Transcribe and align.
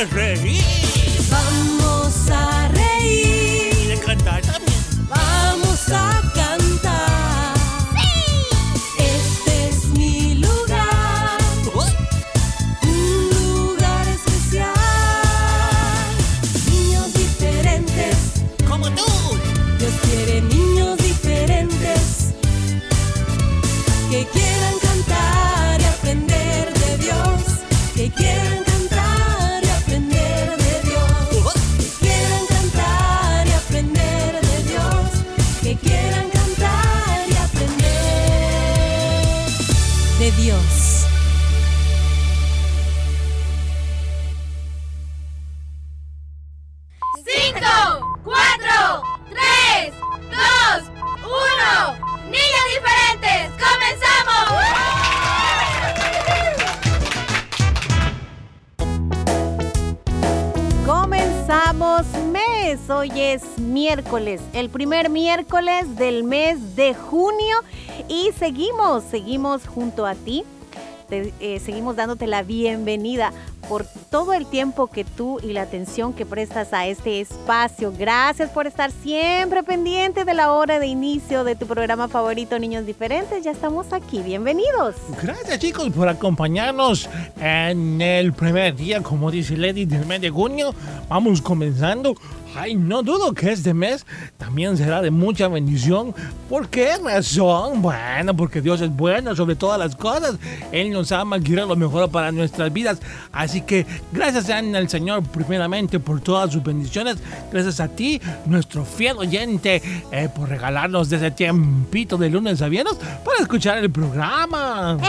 de 0.00 0.49
el 64.60 64.70
primer 64.70 65.08
miércoles 65.10 65.96
del 65.96 66.22
mes 66.22 66.76
de 66.76 66.94
junio. 66.94 67.56
Y 68.08 68.30
seguimos, 68.38 69.02
seguimos 69.10 69.66
junto 69.66 70.06
a 70.06 70.14
ti, 70.14 70.44
te- 71.08 71.32
eh, 71.40 71.58
seguimos 71.60 71.96
dándote 71.96 72.26
la 72.26 72.42
bienvenida 72.42 73.32
por 73.68 73.86
todo 74.10 74.34
el 74.34 74.44
tiempo 74.44 74.88
que 74.88 75.04
tú 75.04 75.38
y 75.40 75.52
la 75.52 75.62
atención 75.62 76.12
que 76.12 76.26
prestas 76.26 76.72
a 76.72 76.86
este 76.86 77.20
espacio. 77.20 77.92
Gracias 77.96 78.50
por 78.50 78.66
estar 78.66 78.90
siempre 78.90 79.62
pendiente 79.62 80.24
de 80.24 80.34
la 80.34 80.52
hora 80.52 80.80
de 80.80 80.88
inicio 80.88 81.44
de 81.44 81.54
tu 81.54 81.66
programa 81.66 82.08
favorito 82.08 82.58
Niños 82.58 82.86
Diferentes. 82.86 83.44
Ya 83.44 83.52
estamos 83.52 83.92
aquí, 83.92 84.20
bienvenidos. 84.20 84.96
Gracias 85.22 85.60
chicos 85.60 85.90
por 85.90 86.08
acompañarnos 86.08 87.08
en 87.40 88.02
el 88.02 88.32
primer 88.32 88.74
día, 88.74 89.00
como 89.00 89.30
dice 89.30 89.56
Lady, 89.56 89.86
del 89.86 90.04
mes 90.06 90.20
de 90.20 90.30
junio. 90.30 90.74
Vamos 91.08 91.40
comenzando. 91.40 92.14
Ay, 92.56 92.74
no 92.74 93.04
dudo 93.04 93.32
que 93.32 93.52
este 93.52 93.74
mes 93.74 94.04
también 94.36 94.76
será 94.76 95.00
de 95.00 95.12
mucha 95.12 95.46
bendición. 95.46 96.12
¿Por 96.48 96.68
qué 96.68 96.96
razón? 96.96 97.80
Bueno, 97.80 98.34
porque 98.36 98.60
Dios 98.60 98.80
es 98.80 98.90
bueno 98.90 99.36
sobre 99.36 99.54
todas 99.54 99.78
las 99.78 99.94
cosas. 99.94 100.34
Él 100.72 100.90
nos 100.90 101.12
ama 101.12 101.38
quiere 101.38 101.64
lo 101.64 101.76
mejor 101.76 102.10
para 102.10 102.32
nuestras 102.32 102.72
vidas. 102.72 103.00
Así 103.30 103.60
que 103.60 103.86
gracias 104.12 104.46
sean 104.46 104.74
al 104.74 104.88
Señor 104.88 105.22
primeramente 105.22 106.00
por 106.00 106.20
todas 106.20 106.52
sus 106.52 106.62
bendiciones. 106.62 107.16
Gracias 107.52 107.80
a 107.80 107.88
ti, 107.88 108.20
nuestro 108.46 108.84
fiel 108.84 109.18
oyente, 109.18 109.82
eh, 110.12 110.28
por 110.34 110.48
regalarnos 110.48 111.08
de 111.08 111.16
ese 111.16 111.30
tiempito 111.30 112.16
de 112.16 112.30
lunes 112.30 112.62
a 112.62 112.68
viernes 112.68 112.94
para 113.24 113.38
escuchar 113.40 113.78
el 113.78 113.90
programa. 113.90 114.98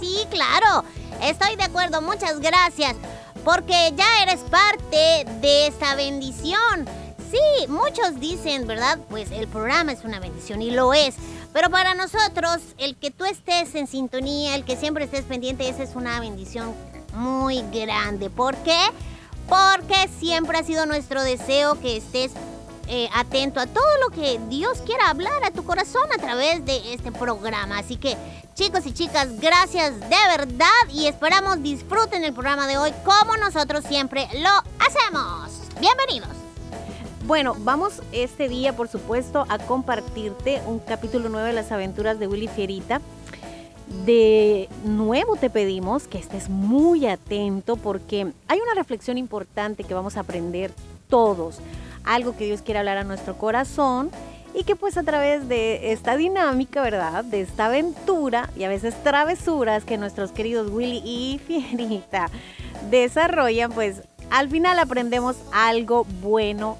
Sí, 0.00 0.16
claro. 0.30 0.84
Estoy 1.22 1.56
de 1.56 1.64
acuerdo. 1.64 2.02
Muchas 2.02 2.40
gracias. 2.40 2.96
Porque 3.44 3.92
ya 3.96 4.22
eres 4.22 4.40
parte 4.40 5.24
de 5.40 5.66
esta 5.66 5.94
bendición. 5.94 6.86
Sí, 7.30 7.66
muchos 7.68 8.20
dicen, 8.20 8.66
¿verdad? 8.66 8.98
Pues 9.08 9.30
el 9.30 9.48
programa 9.48 9.92
es 9.92 10.04
una 10.04 10.20
bendición 10.20 10.60
y 10.60 10.70
lo 10.70 10.92
es. 10.92 11.14
Pero 11.52 11.70
para 11.70 11.94
nosotros, 11.94 12.58
el 12.78 12.96
que 12.96 13.10
tú 13.10 13.24
estés 13.24 13.74
en 13.74 13.86
sintonía, 13.86 14.54
el 14.54 14.64
que 14.64 14.76
siempre 14.76 15.04
estés 15.04 15.22
pendiente, 15.22 15.68
esa 15.68 15.82
es 15.82 15.94
una 15.94 16.20
bendición 16.20 16.74
muy 17.12 17.62
grande. 17.72 18.30
¿Por 18.30 18.56
qué? 18.58 18.78
Porque 19.48 20.08
siempre 20.18 20.58
ha 20.58 20.62
sido 20.62 20.86
nuestro 20.86 21.22
deseo 21.22 21.80
que 21.80 21.96
estés 21.96 22.32
eh, 22.88 23.08
atento 23.14 23.60
a 23.60 23.66
todo 23.66 23.84
lo 24.02 24.14
que 24.14 24.40
Dios 24.48 24.82
quiera 24.84 25.10
hablar 25.10 25.44
a 25.44 25.50
tu 25.50 25.64
corazón 25.64 26.02
a 26.14 26.18
través 26.18 26.64
de 26.64 26.92
este 26.92 27.12
programa. 27.12 27.78
Así 27.78 27.96
que, 27.96 28.16
chicos 28.54 28.86
y 28.86 28.92
chicas, 28.92 29.40
gracias 29.40 29.98
de 30.00 30.16
verdad 30.36 30.66
y 30.92 31.06
esperamos 31.06 31.62
disfruten 31.62 32.24
el 32.24 32.32
programa 32.32 32.66
de 32.66 32.78
hoy 32.78 32.92
como 33.04 33.36
nosotros 33.36 33.84
siempre 33.86 34.28
lo 34.40 34.50
hacemos. 34.84 35.50
Bienvenidos. 35.80 36.30
Bueno, 37.24 37.54
vamos 37.58 38.02
este 38.10 38.48
día, 38.48 38.74
por 38.74 38.88
supuesto, 38.88 39.46
a 39.48 39.58
compartirte 39.58 40.60
un 40.66 40.80
capítulo 40.80 41.28
nuevo 41.28 41.46
de 41.46 41.52
las 41.52 41.70
aventuras 41.70 42.18
de 42.18 42.26
Willy 42.26 42.48
Fierita. 42.48 43.00
De 44.06 44.68
nuevo 44.84 45.36
te 45.36 45.48
pedimos 45.48 46.08
que 46.08 46.18
estés 46.18 46.48
muy 46.48 47.06
atento 47.06 47.76
porque 47.76 48.32
hay 48.48 48.58
una 48.58 48.74
reflexión 48.74 49.16
importante 49.16 49.84
que 49.84 49.94
vamos 49.94 50.16
a 50.16 50.20
aprender 50.20 50.72
todos. 51.08 51.60
Algo 52.02 52.36
que 52.36 52.46
Dios 52.46 52.62
quiere 52.62 52.80
hablar 52.80 52.98
a 52.98 53.04
nuestro 53.04 53.38
corazón 53.38 54.10
y 54.54 54.64
que 54.64 54.74
pues 54.74 54.96
a 54.96 55.02
través 55.02 55.48
de 55.48 55.92
esta 55.92 56.16
dinámica, 56.16 56.82
¿verdad? 56.82 57.24
De 57.24 57.40
esta 57.42 57.66
aventura 57.66 58.50
y 58.56 58.64
a 58.64 58.68
veces 58.68 59.00
travesuras 59.04 59.84
que 59.84 59.98
nuestros 59.98 60.32
queridos 60.32 60.70
Willy 60.70 61.00
y 61.04 61.38
Fierita 61.46 62.28
desarrollan, 62.90 63.70
pues 63.70 64.02
al 64.30 64.48
final 64.48 64.78
aprendemos 64.78 65.36
algo 65.52 66.06
bueno, 66.22 66.78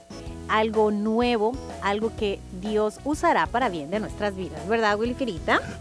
algo 0.48 0.90
nuevo, 0.90 1.52
algo 1.82 2.10
que 2.16 2.40
Dios 2.62 3.00
usará 3.04 3.46
para 3.46 3.68
bien 3.68 3.90
de 3.90 4.00
nuestras 4.00 4.34
vidas, 4.36 4.66
¿verdad, 4.68 4.96
Willy? 4.98 5.14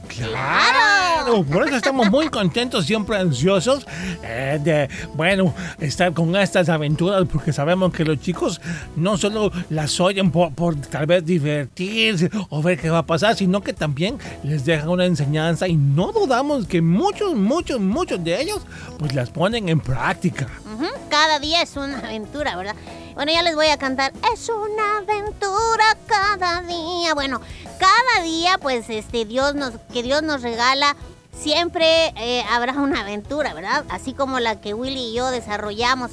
Claro, 0.08 1.44
por 1.44 1.68
eso 1.68 1.78
estamos 1.78 2.10
muy 2.10 2.28
contentos, 2.28 2.86
siempre 2.86 3.18
ansiosos 3.18 3.88
eh, 4.24 4.60
de, 4.62 4.90
bueno, 5.14 5.54
estar 5.80 6.12
con 6.14 6.36
estas 6.36 6.70
aventuras, 6.70 7.26
porque 7.32 7.54
sabemos 7.54 7.94
que 7.94 8.04
los 8.04 8.20
chicos 8.20 8.60
no 8.96 9.18
solo 9.18 9.52
las 9.70 10.00
oyen 10.00 10.32
por, 10.32 10.54
por 10.54 10.76
tal 10.76 11.06
vez 11.06 11.26
divertirse 11.26 12.30
o 12.50 12.62
ver 12.62 12.80
qué 12.80 12.90
va 12.90 13.00
a 13.00 13.06
pasar, 13.06 13.36
sino 13.36 13.62
que 13.62 13.74
también 13.74 14.18
les 14.44 14.66
dejan 14.66 14.90
una 14.90 15.06
enseñanza 15.06 15.68
y 15.68 15.76
no 15.76 16.12
dudamos 16.12 16.66
que 16.66 16.82
muchos, 16.82 17.36
muchos, 17.36 17.80
muchos 17.80 18.24
de 18.24 18.42
ellos 18.42 18.62
pues 18.98 19.14
las 19.14 19.30
ponen 19.30 19.70
en 19.70 19.80
práctica. 19.80 20.48
Ujú, 20.74 20.88
Cada 21.22 21.38
día 21.38 21.62
es 21.62 21.78
una 21.78 22.00
aventura, 22.00 22.56
¿verdad? 22.56 22.76
Bueno, 23.14 23.32
ya 23.32 23.44
les 23.44 23.54
voy 23.54 23.68
a 23.68 23.78
cantar. 23.78 24.12
Es 24.34 24.50
una 24.50 24.98
aventura 24.98 25.96
cada 26.08 26.64
día. 26.64 27.14
Bueno, 27.14 27.40
cada 27.78 28.24
día, 28.24 28.58
pues, 28.58 28.90
este, 28.90 29.26
Dios 29.26 29.54
nos, 29.54 29.74
que 29.94 30.02
Dios 30.02 30.24
nos 30.24 30.42
regala, 30.42 30.96
siempre 31.40 32.12
eh, 32.18 32.44
habrá 32.50 32.74
una 32.74 33.02
aventura, 33.02 33.54
¿verdad? 33.54 33.86
Así 33.90 34.16
como 34.16 34.40
la 34.40 34.62
que 34.62 34.74
Willy 34.74 35.12
y 35.12 35.14
yo 35.14 35.30
desarrollamos 35.30 36.10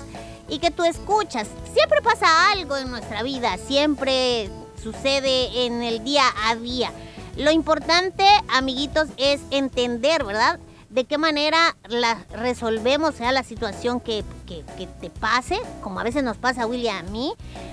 y 0.47 0.59
que 0.59 0.71
tú 0.71 0.85
escuchas. 0.85 1.49
Siempre 1.73 2.03
pasa 2.03 2.51
algo 2.53 2.77
en 2.77 2.91
nuestra 2.91 3.23
vida, 3.23 3.57
siempre 3.57 4.51
sucede 4.83 5.65
en 5.65 5.83
el 5.83 6.05
día 6.05 6.25
a 6.45 6.55
día. 6.55 6.93
Lo 7.35 7.51
importante, 7.51 8.27
amiguitos, 8.49 9.09
es 9.17 9.41
entender, 9.51 10.23
¿verdad? 10.25 10.61
De 10.91 11.05
qué 11.05 11.19
manera 11.19 11.77
la 11.89 12.25
resolvemos, 12.33 13.15
sea 13.15 13.31
la 13.33 13.43
situación 13.43 14.01
que, 14.01 14.25
que- 14.47 14.65
que 14.77 14.87
te 14.87 15.11
pase, 15.11 15.59
como 15.83 16.01
a 16.01 16.03
veces 16.03 16.23
nos 16.25 16.37
pasa 16.39 16.63
a 16.63 16.67
Willy 16.67 16.89
a 16.89 17.03
mí, 17.03 17.33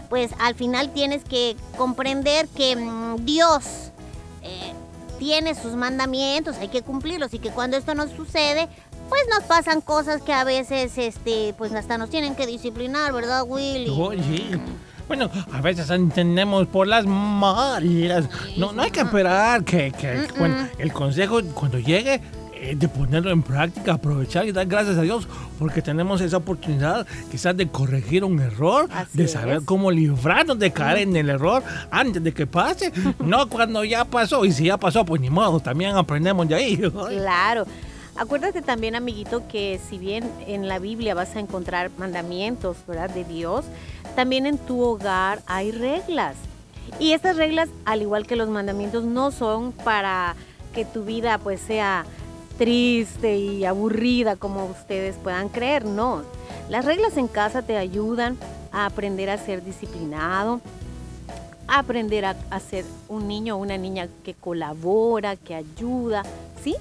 pues 0.09 0.31
al 0.39 0.55
final 0.55 0.91
tienes 0.93 1.23
que 1.23 1.55
comprender 1.77 2.47
que 2.49 2.75
mm, 2.75 3.23
Dios 3.25 3.63
eh, 4.43 4.73
tiene 5.17 5.55
sus 5.55 5.73
mandamientos, 5.75 6.57
hay 6.57 6.67
que 6.67 6.81
cumplirlos 6.81 7.33
y 7.33 7.39
que 7.39 7.51
cuando 7.51 7.77
esto 7.77 7.95
nos 7.95 8.11
sucede, 8.11 8.67
pues 9.07 9.21
nos 9.33 9.43
pasan 9.43 9.79
cosas 9.81 10.21
que 10.21 10.33
a 10.33 10.43
veces, 10.43 10.97
este, 10.97 11.53
pues 11.57 11.71
hasta 11.73 11.97
nos 11.97 12.09
tienen 12.09 12.35
que 12.35 12.45
disciplinar, 12.47 13.13
¿verdad, 13.13 13.43
Willy? 13.47 13.89
Oye, 13.89 14.59
bueno, 15.07 15.29
a 15.53 15.61
veces 15.61 15.89
entendemos 15.91 16.65
por 16.67 16.87
las 16.87 17.05
malas. 17.05 18.25
No, 18.57 18.71
no 18.73 18.81
hay 18.81 18.89
que 18.91 19.01
esperar 19.01 19.63
que, 19.63 19.91
que 19.91 20.27
bueno, 20.39 20.67
el 20.79 20.91
consejo 20.91 21.39
cuando 21.53 21.77
llegue 21.77 22.19
eh, 22.57 22.75
de 22.75 22.87
ponerlo 22.87 23.31
en 23.31 23.43
práctica, 23.43 23.93
aprovechar 23.93 24.47
y 24.47 24.51
dar 24.51 24.65
gracias 24.65 24.97
a 24.97 25.01
Dios 25.01 25.27
porque 25.59 25.81
tenemos 25.81 26.21
esa 26.21 26.37
oportunidad 26.37 27.05
quizás 27.29 27.55
de 27.55 27.67
corregir 27.67 28.23
un 28.23 28.39
error, 28.39 28.87
Así 28.91 29.17
de 29.17 29.27
saber 29.27 29.57
es. 29.57 29.63
cómo 29.63 29.91
librarnos 29.91 30.57
de 30.57 30.71
caer 30.71 30.99
en 30.99 31.15
el 31.15 31.29
error 31.29 31.61
antes 31.91 32.23
de 32.23 32.33
que 32.33 32.47
pase, 32.47 32.91
no 33.19 33.49
cuando 33.49 33.83
ya 33.83 34.05
pasó 34.05 34.45
y 34.45 34.51
si 34.51 34.65
ya 34.65 34.77
pasó 34.77 35.03
pues 35.05 35.21
ni 35.21 35.29
modo, 35.29 35.59
también 35.59 35.95
aprendemos 35.95 36.47
de 36.47 36.55
ahí. 36.55 36.77
Claro. 36.77 37.65
Acuérdate 38.17 38.61
también, 38.61 38.95
amiguito, 38.95 39.45
que 39.49 39.77
si 39.89 39.97
bien 39.97 40.23
en 40.47 40.69
la 40.69 40.79
Biblia 40.79 41.13
vas 41.13 41.35
a 41.35 41.39
encontrar 41.41 41.91
mandamientos, 41.97 42.77
¿verdad? 42.87 43.09
De 43.09 43.25
Dios, 43.25 43.65
también 44.15 44.45
en 44.45 44.57
tu 44.57 44.79
hogar 44.81 45.41
hay 45.47 45.71
reglas. 45.71 46.37
Y 46.99 47.11
estas 47.11 47.35
reglas, 47.35 47.67
al 47.83 48.01
igual 48.01 48.25
que 48.25 48.37
los 48.37 48.47
mandamientos, 48.47 49.03
no 49.03 49.31
son 49.31 49.73
para 49.73 50.35
que 50.73 50.85
tu 50.85 51.03
vida 51.03 51.37
pues 51.39 51.59
sea 51.59 52.05
triste 52.57 53.37
y 53.37 53.65
aburrida 53.65 54.35
como 54.35 54.65
ustedes 54.65 55.15
puedan 55.15 55.49
creer, 55.49 55.85
no. 55.85 56.23
Las 56.69 56.85
reglas 56.85 57.17
en 57.17 57.27
casa 57.27 57.61
te 57.61 57.77
ayudan 57.77 58.37
a 58.71 58.85
aprender 58.85 59.29
a 59.29 59.37
ser 59.37 59.63
disciplinado, 59.63 60.61
a 61.67 61.79
aprender 61.79 62.25
a, 62.25 62.59
ser 62.59 62.85
un 63.07 63.27
niño 63.27 63.55
o 63.55 63.59
una 63.59 63.77
niña 63.77 64.07
que 64.23 64.33
colabora, 64.33 65.35
que 65.35 65.55
ayuda, 65.55 66.23
¿sí? 66.63 66.75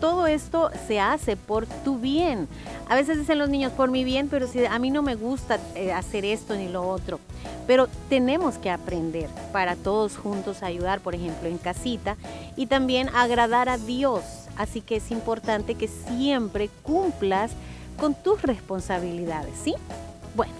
Todo 0.00 0.26
esto 0.26 0.70
se 0.86 1.00
hace 1.00 1.36
por 1.36 1.66
tu 1.66 1.98
bien. 1.98 2.48
A 2.88 2.94
veces 2.94 3.18
dicen 3.18 3.38
los 3.38 3.48
niños, 3.48 3.72
por 3.72 3.90
mi 3.90 4.04
bien, 4.04 4.28
pero 4.28 4.46
si 4.46 4.64
a 4.64 4.78
mí 4.78 4.90
no 4.90 5.02
me 5.02 5.14
gusta 5.14 5.58
eh, 5.74 5.92
hacer 5.92 6.24
esto 6.24 6.54
ni 6.54 6.68
lo 6.68 6.88
otro. 6.88 7.20
Pero 7.66 7.88
tenemos 8.08 8.56
que 8.58 8.70
aprender 8.70 9.28
para 9.52 9.76
todos 9.76 10.16
juntos 10.16 10.62
ayudar, 10.62 11.00
por 11.00 11.14
ejemplo, 11.14 11.48
en 11.48 11.58
casita 11.58 12.16
y 12.56 12.66
también 12.66 13.08
agradar 13.14 13.68
a 13.68 13.78
Dios. 13.78 14.43
Así 14.56 14.80
que 14.80 14.96
es 14.96 15.10
importante 15.10 15.74
que 15.74 15.88
siempre 15.88 16.70
cumplas 16.82 17.52
con 17.98 18.14
tus 18.14 18.42
responsabilidades, 18.42 19.54
¿sí? 19.62 19.74
Bueno, 20.34 20.52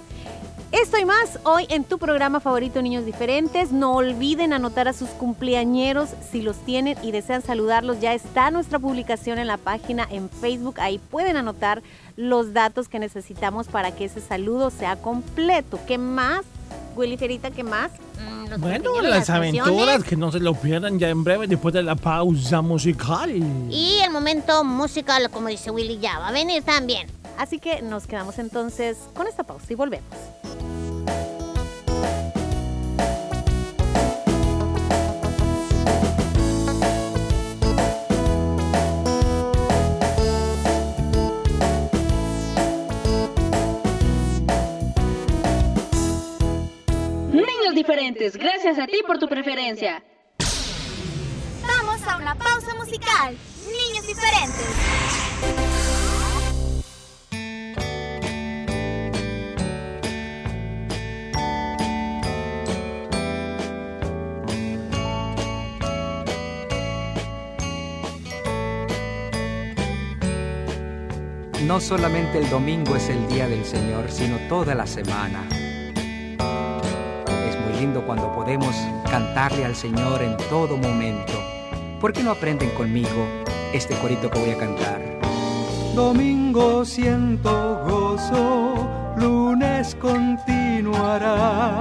esto 0.72 0.98
y 0.98 1.04
más 1.04 1.38
hoy 1.44 1.66
en 1.68 1.84
tu 1.84 1.98
programa 1.98 2.40
favorito 2.40 2.82
Niños 2.82 3.04
Diferentes. 3.04 3.70
No 3.70 3.94
olviden 3.94 4.52
anotar 4.52 4.88
a 4.88 4.92
sus 4.92 5.08
cumpleañeros 5.10 6.10
si 6.32 6.42
los 6.42 6.56
tienen 6.64 6.96
y 7.00 7.12
desean 7.12 7.42
saludarlos. 7.42 8.00
Ya 8.00 8.12
está 8.12 8.50
nuestra 8.50 8.80
publicación 8.80 9.38
en 9.38 9.46
la 9.46 9.56
página 9.56 10.06
en 10.10 10.28
Facebook. 10.28 10.80
Ahí 10.80 10.98
pueden 10.98 11.36
anotar 11.36 11.82
los 12.16 12.52
datos 12.52 12.88
que 12.88 12.98
necesitamos 12.98 13.68
para 13.68 13.92
que 13.92 14.06
ese 14.06 14.20
saludo 14.20 14.70
sea 14.70 14.96
completo. 14.96 15.78
¿Qué 15.86 15.96
más? 15.96 16.44
Willy 16.96 17.16
Ferita, 17.16 17.50
¿qué 17.50 17.64
más? 17.64 17.90
Mm, 18.20 18.60
Bueno, 18.60 19.00
las 19.02 19.26
canciones. 19.26 19.60
aventuras 19.62 20.04
que 20.04 20.16
no 20.16 20.30
se 20.30 20.38
lo 20.40 20.54
pierdan 20.54 20.98
ya 20.98 21.08
en 21.08 21.24
breve 21.24 21.46
después 21.48 21.74
de 21.74 21.82
la 21.82 21.96
pausa 21.96 22.62
musical. 22.62 23.30
Y 23.70 23.98
el 24.04 24.10
momento 24.12 24.62
musical, 24.64 25.28
como 25.30 25.48
dice 25.48 25.70
Willy, 25.70 25.98
ya 25.98 26.18
va 26.20 26.28
a 26.28 26.32
venir 26.32 26.62
también. 26.62 27.08
Así 27.36 27.58
que 27.58 27.82
nos 27.82 28.06
quedamos 28.06 28.38
entonces 28.38 28.96
con 29.14 29.26
esta 29.26 29.42
pausa 29.42 29.66
y 29.70 29.74
volvemos. 29.74 30.06
Diferentes, 47.74 48.36
gracias 48.36 48.78
a 48.78 48.86
ti 48.86 49.02
por 49.04 49.18
tu 49.18 49.26
preferencia. 49.28 50.00
Vamos 51.66 52.06
a 52.06 52.16
una 52.18 52.36
pausa 52.36 52.72
musical. 52.76 53.36
Niños 53.66 54.06
diferentes. 54.06 54.64
No 71.66 71.80
solamente 71.80 72.38
el 72.38 72.48
domingo 72.50 72.94
es 72.94 73.08
el 73.08 73.26
día 73.26 73.48
del 73.48 73.64
Señor, 73.64 74.12
sino 74.12 74.36
toda 74.48 74.76
la 74.76 74.86
semana. 74.86 75.63
Cuando 77.84 78.32
podemos 78.32 78.74
cantarle 79.10 79.62
al 79.62 79.76
Señor 79.76 80.22
en 80.22 80.38
todo 80.48 80.78
momento. 80.78 81.34
¿Por 82.00 82.14
qué 82.14 82.22
no 82.22 82.30
aprenden 82.30 82.70
conmigo 82.70 83.26
este 83.74 83.94
corito 83.96 84.30
que 84.30 84.38
voy 84.38 84.50
a 84.50 84.58
cantar? 84.58 85.02
Domingo 85.94 86.82
siento 86.86 87.84
gozo, 87.86 88.88
lunes 89.18 89.94
continuará. 89.96 91.78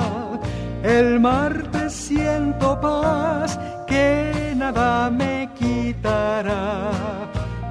El 0.84 1.22
martes 1.22 1.94
siento 1.94 2.82
paz 2.82 3.58
que 3.88 4.54
nada 4.58 5.10
me 5.10 5.50
quitará. 5.56 6.92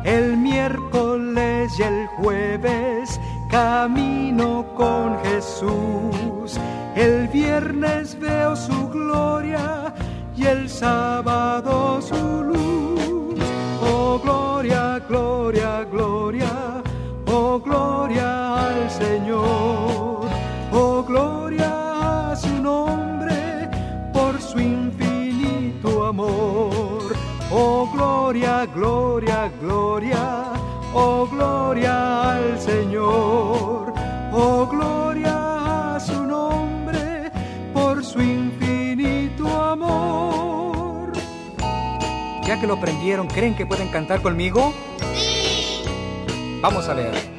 El 0.05 0.39
miércoles 0.39 1.71
y 1.79 1.83
el 1.83 2.07
jueves 2.17 3.21
camino 3.51 4.65
con 4.75 5.23
Jesús. 5.23 6.59
El 6.95 7.29
viernes 7.29 8.19
veo 8.21 8.55
su 8.55 8.89
gloria 8.91 9.95
y 10.37 10.45
el 10.45 10.69
sábado 10.69 12.03
su 12.03 12.45
luz. 12.45 13.41
Oh 13.81 14.21
gloria, 14.23 15.01
gloria, 15.09 15.85
gloria, 15.91 16.83
oh 17.27 17.59
gloria 17.59 18.67
al 18.67 18.91
Señor. 18.91 20.29
Oh 20.71 21.03
gloria 21.07 22.31
a 22.33 22.37
su 22.37 22.63
nombre 22.63 23.71
por 24.13 24.39
su 24.41 24.61
infinito 24.61 26.05
amor. 26.05 27.15
Oh 27.51 27.89
gloria, 27.91 28.67
gloria, 28.67 29.51
gloria, 29.63 30.53
oh 30.93 31.27
gloria 31.27 32.33
al 32.33 32.61
Señor. 32.61 33.42
Que 42.63 42.69
lo 42.69 42.75
aprendieron, 42.75 43.27
¿creen 43.27 43.57
que 43.57 43.67
pueden 43.67 43.89
cantar 43.89 44.23
conmigo? 44.23 44.73
Sí. 45.17 45.83
Vamos 46.61 46.89
a 46.89 46.95
ver. 46.95 47.32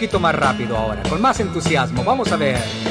Poquito 0.00 0.18
más 0.18 0.34
rápido 0.34 0.78
ahora, 0.78 1.02
con 1.02 1.20
más 1.20 1.40
entusiasmo. 1.40 2.02
Vamos 2.02 2.32
a 2.32 2.36
ver. 2.36 2.89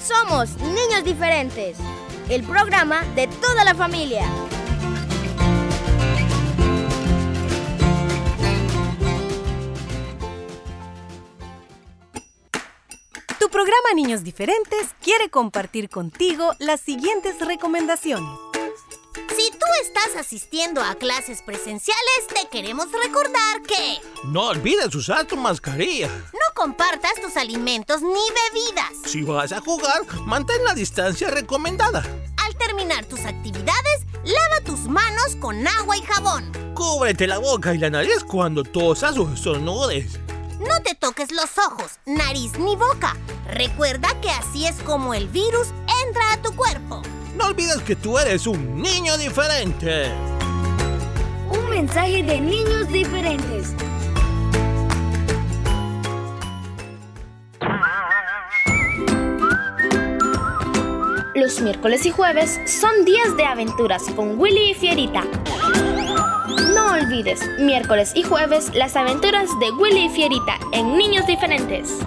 Somos 0.00 0.56
Niños 0.58 1.02
Diferentes, 1.04 1.76
el 2.28 2.44
programa 2.44 3.02
de 3.16 3.26
toda 3.26 3.64
la 3.64 3.74
familia. 3.74 4.24
Tu 13.40 13.48
programa 13.48 13.88
Niños 13.96 14.22
Diferentes 14.22 14.94
quiere 15.02 15.30
compartir 15.30 15.88
contigo 15.88 16.52
las 16.60 16.80
siguientes 16.80 17.40
recomendaciones. 17.44 18.51
Estás 19.82 20.14
asistiendo 20.16 20.80
a 20.80 20.94
clases 20.94 21.42
presenciales, 21.42 22.26
te 22.28 22.46
queremos 22.50 22.86
recordar 22.92 23.62
que 23.66 24.00
No 24.24 24.48
olvides 24.48 24.94
usar 24.94 25.24
tu 25.26 25.36
mascarilla. 25.36 26.08
no 26.32 26.54
compartas 26.54 27.14
tus 27.20 27.36
alimentos 27.36 28.00
ni 28.00 28.08
bebidas. 28.12 28.92
Si 29.06 29.22
vas 29.22 29.50
a 29.50 29.60
jugar, 29.60 30.02
mantén 30.24 30.62
la 30.64 30.74
distancia 30.74 31.30
recomendada. 31.30 32.04
Al 32.36 32.56
terminar 32.56 33.04
tus 33.06 33.20
actividades, 33.24 34.06
lava 34.24 34.60
tus 34.64 34.80
manos 34.80 35.34
con 35.40 35.66
agua 35.66 35.96
y 35.96 36.02
jabón. 36.02 36.52
Cúbrete 36.74 37.26
la 37.26 37.38
boca 37.38 37.74
y 37.74 37.78
la 37.78 37.90
nariz 37.90 38.22
cuando 38.24 38.62
tosas 38.62 39.18
o 39.18 39.32
estornudes. 39.32 40.18
No 40.60 40.80
te 40.84 40.94
toques 40.94 41.32
los 41.32 41.58
ojos, 41.58 41.98
nariz 42.06 42.52
ni 42.58 42.76
boca. 42.76 43.16
Recuerda 43.48 44.08
que 44.20 44.30
así 44.30 44.64
es 44.64 44.76
como 44.82 45.12
el 45.12 45.26
virus 45.28 45.68
entra 46.06 46.34
a 46.34 46.40
tu 46.42 46.54
cuerpo. 46.54 47.02
No 47.36 47.46
olvides 47.46 47.82
que 47.82 47.96
tú 47.96 48.18
eres 48.18 48.46
un 48.46 48.80
niño 48.80 49.16
diferente. 49.16 50.10
Un 51.50 51.70
mensaje 51.70 52.22
de 52.22 52.40
niños 52.40 52.88
diferentes. 52.88 53.74
Los 61.34 61.60
miércoles 61.60 62.04
y 62.04 62.10
jueves 62.10 62.60
son 62.66 63.04
días 63.04 63.36
de 63.36 63.44
aventuras 63.44 64.02
con 64.14 64.38
Willy 64.38 64.70
y 64.70 64.74
Fierita. 64.74 65.24
No 66.74 66.92
olvides, 66.92 67.40
miércoles 67.58 68.12
y 68.14 68.22
jueves, 68.22 68.70
las 68.74 68.94
aventuras 68.96 69.48
de 69.58 69.70
Willy 69.72 70.04
y 70.04 70.08
Fierita 70.10 70.58
en 70.72 70.96
Niños 70.96 71.26
Diferentes. 71.26 71.98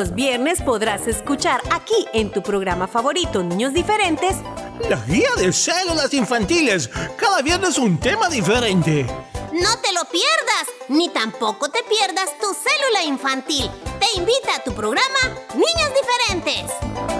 Los 0.00 0.14
viernes 0.14 0.62
podrás 0.62 1.06
escuchar 1.06 1.60
aquí 1.70 2.06
en 2.14 2.32
tu 2.32 2.42
programa 2.42 2.88
favorito 2.88 3.42
Niños 3.42 3.74
Diferentes 3.74 4.34
La 4.88 4.96
guía 5.04 5.28
de 5.36 5.52
células 5.52 6.14
infantiles. 6.14 6.88
Cada 7.18 7.42
viernes 7.42 7.76
un 7.76 8.00
tema 8.00 8.30
diferente. 8.30 9.04
No 9.52 9.78
te 9.82 9.92
lo 9.92 10.00
pierdas, 10.06 10.64
ni 10.88 11.10
tampoco 11.10 11.70
te 11.70 11.82
pierdas 11.82 12.30
tu 12.40 12.46
célula 12.54 13.04
infantil. 13.04 13.70
Te 13.98 14.18
invita 14.18 14.56
a 14.56 14.64
tu 14.64 14.72
programa 14.72 15.18
Niños 15.52 15.92
Diferentes. 16.00 17.19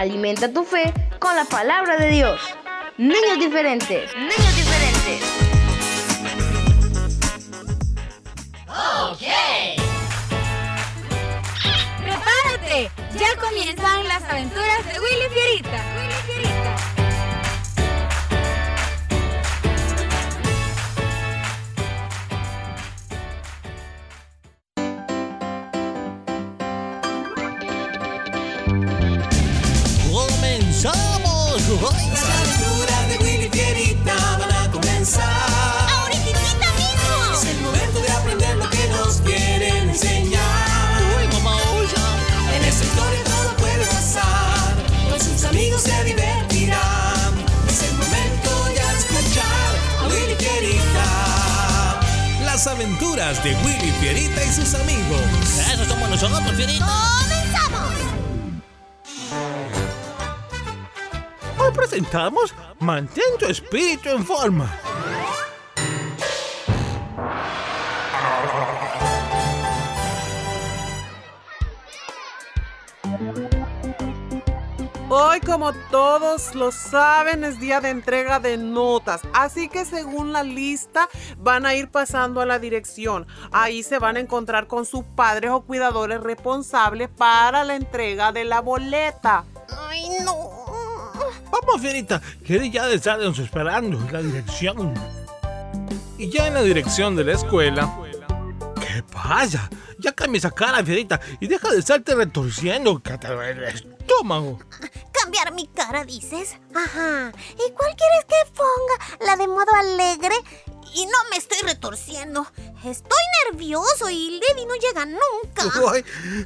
Alimenta 0.00 0.50
tu 0.50 0.64
fe 0.64 0.94
con 1.18 1.36
la 1.36 1.44
palabra 1.44 1.98
de 1.98 2.08
Dios. 2.08 2.40
Niños 2.96 3.38
diferentes. 3.38 4.10
Niños 4.16 4.56
diferentes. 4.56 5.20
¡Prepárate! 11.98 12.90
Ya 13.18 13.36
comienzan 13.38 14.08
las 14.08 14.22
aventuras 14.24 14.86
de 14.86 15.00
Willy 15.00 15.28
Fierita. 15.34 15.84
Presentamos 62.10 62.54
Mantén 62.80 63.38
tu 63.38 63.46
espíritu 63.46 64.08
en 64.08 64.24
forma. 64.24 64.68
Hoy, 75.12 75.40
como 75.40 75.72
todos 75.90 76.54
lo 76.54 76.70
saben, 76.70 77.44
es 77.44 77.58
día 77.58 77.80
de 77.80 77.90
entrega 77.90 78.38
de 78.38 78.56
notas. 78.56 79.20
Así 79.32 79.68
que 79.68 79.84
según 79.84 80.32
la 80.32 80.42
lista, 80.42 81.08
van 81.36 81.66
a 81.66 81.74
ir 81.74 81.90
pasando 81.90 82.40
a 82.40 82.46
la 82.46 82.58
dirección. 82.58 83.26
Ahí 83.50 83.82
se 83.82 83.98
van 83.98 84.16
a 84.16 84.20
encontrar 84.20 84.68
con 84.68 84.86
sus 84.86 85.04
padres 85.04 85.50
o 85.50 85.62
cuidadores 85.62 86.20
responsables 86.20 87.08
para 87.08 87.64
la 87.64 87.74
entrega 87.74 88.32
de 88.32 88.44
la 88.44 88.60
boleta. 88.60 89.44
Ay, 89.88 90.08
no. 90.24 90.69
Vamos, 91.50 91.80
Fierita, 91.80 92.20
que 92.44 92.70
ya 92.70 92.86
de 92.86 92.94
estarnos 92.96 93.38
esperando 93.38 93.98
en 93.98 94.12
la 94.12 94.22
dirección. 94.22 94.94
Y 96.18 96.30
ya 96.30 96.46
en 96.46 96.54
la 96.54 96.62
dirección 96.62 97.16
de 97.16 97.24
la 97.24 97.32
escuela. 97.32 97.98
¿Qué 98.80 99.02
pasa? 99.02 99.70
Ya 99.98 100.12
cambia 100.12 100.38
esa 100.38 100.50
cara, 100.50 100.84
Fierita, 100.84 101.20
y 101.40 101.46
deja 101.46 101.70
de 101.70 101.78
estarte 101.78 102.14
retorciendo, 102.14 103.02
que 103.02 103.18
te 103.18 103.28
el 103.28 103.64
estómago. 103.64 104.58
¿Cambiar 105.12 105.52
mi 105.52 105.66
cara, 105.66 106.04
dices? 106.04 106.56
Ajá. 106.74 107.32
¿Y 107.52 107.72
cuál 107.72 107.94
quieres 107.96 108.24
que 108.26 108.52
ponga? 108.52 109.26
¿La 109.26 109.36
de 109.36 109.46
modo 109.46 109.72
alegre? 109.74 110.34
Y 110.94 111.06
no 111.06 111.18
me 111.30 111.36
estoy 111.36 111.58
retorciendo. 111.62 112.46
Estoy 112.84 113.18
nervioso 113.46 114.10
y 114.10 114.40
Lady 114.40 114.66
no 114.66 114.74
llega 114.74 115.06
nunca. 115.06 115.62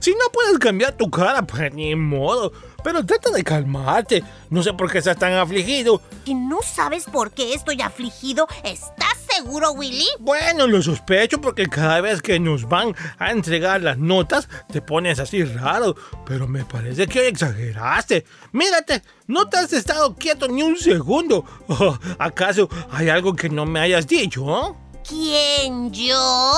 Si 0.00 0.10
no 0.12 0.30
puedes 0.32 0.58
cambiar 0.58 0.96
tu 0.96 1.10
cara, 1.10 1.42
pues 1.42 1.72
ni 1.72 1.94
modo. 1.94 2.52
Pero 2.84 3.04
trata 3.04 3.30
de 3.30 3.42
calmarte. 3.42 4.22
No 4.50 4.62
sé 4.62 4.74
por 4.74 4.92
qué 4.92 4.98
estás 4.98 5.16
tan 5.16 5.32
afligido. 5.32 6.02
¿Y 6.26 6.34
no 6.34 6.58
sabes 6.62 7.06
por 7.06 7.32
qué 7.32 7.54
estoy 7.54 7.80
afligido? 7.80 8.46
¿Estás 8.62 9.16
seguro, 9.34 9.72
Willy? 9.72 10.06
Bueno, 10.20 10.66
lo 10.66 10.82
sospecho 10.82 11.40
porque 11.40 11.66
cada 11.66 12.02
vez 12.02 12.20
que 12.20 12.38
nos 12.38 12.68
van 12.68 12.94
a 13.18 13.30
entregar 13.30 13.80
las 13.80 13.96
notas 13.98 14.48
te 14.70 14.82
pones 14.82 15.18
así 15.18 15.42
raro, 15.44 15.96
pero 16.26 16.46
me 16.46 16.64
parece 16.66 17.06
que 17.06 17.26
exageraste. 17.26 18.26
Mírate, 18.52 19.02
no 19.26 19.48
te 19.48 19.56
has 19.56 19.72
estado 19.72 20.14
quieto 20.14 20.46
ni 20.46 20.62
un 20.62 20.76
segundo. 20.76 21.44
Oh, 21.68 21.98
¿Acaso 22.18 22.68
hay 22.90 23.08
algo 23.08 23.34
que 23.34 23.48
no 23.48 23.64
me 23.64 23.80
hayas 23.80 24.06
dicho? 24.06 24.76
¿Quién, 25.08 25.90
yo? 25.90 26.52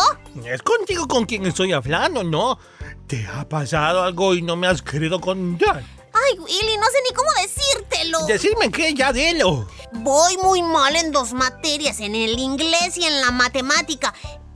Es 0.45 0.62
contigo 0.62 1.06
con 1.06 1.25
quien 1.25 1.47
estoy 1.47 1.73
hablando, 1.73 2.23
¿no? 2.25 2.59
¿Te 3.06 3.26
ha 3.26 3.49
pasado 3.49 4.02
algo 4.02 4.35
y 4.35 4.42
no 4.42 4.56
me 4.56 4.66
has 4.66 4.83
querido 4.83 5.21
contar? 5.21 5.85
Ay, 6.17 6.39
Willy, 6.39 6.77
no 6.77 6.87
sé 6.87 6.99
ni 7.09 7.15
cómo 7.15 7.29
decírtelo. 7.43 8.27
Decirme 8.27 8.71
que 8.71 8.95
ya 8.95 9.13
dilo. 9.13 9.69
Voy 9.93 10.37
muy 10.39 10.63
mal 10.63 10.97
en 10.97 11.13
dos 11.13 11.33
materias, 11.33 12.01
en 12.01 12.15
el 12.15 12.39
inglés 12.39 12.97
y 12.97 13.05
en 13.05 13.21
la 13.21 13.31
matemática. 13.31 14.15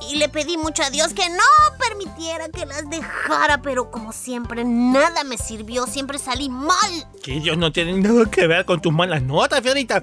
Y 0.08 0.16
le 0.16 0.30
pedí 0.30 0.56
mucho 0.56 0.82
a 0.82 0.90
Dios 0.90 1.12
que 1.12 1.28
no 1.28 1.44
permitiera 1.78 2.48
que 2.48 2.64
las 2.64 2.88
dejara, 2.88 3.60
pero 3.60 3.90
como 3.90 4.12
siempre, 4.12 4.64
nada 4.64 5.24
me 5.24 5.36
sirvió, 5.36 5.86
siempre 5.86 6.18
salí 6.18 6.48
mal. 6.48 7.08
Que 7.22 7.34
ellos 7.34 7.58
no 7.58 7.70
tienen 7.70 8.02
nada 8.02 8.24
que 8.30 8.46
ver 8.46 8.64
con 8.64 8.80
tus 8.80 8.92
malas 8.92 9.22
notas, 9.22 9.60
Fiorita. 9.60 10.02